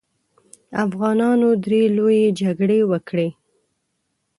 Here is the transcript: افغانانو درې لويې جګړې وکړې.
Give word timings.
افغانانو 0.85 1.49
درې 1.65 1.81
لويې 1.95 2.27
جګړې 2.41 2.79
وکړې. 2.91 3.29